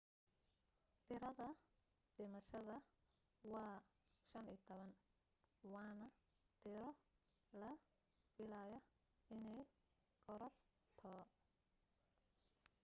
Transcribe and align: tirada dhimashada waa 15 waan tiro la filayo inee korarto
tirada 1.07 1.49
dhimashada 2.15 2.77
waa 3.53 3.77
15 4.31 5.67
waan 5.73 5.99
tiro 6.61 6.89
la 7.61 7.71
filayo 8.33 8.77
inee 9.35 9.61
korarto 10.23 11.11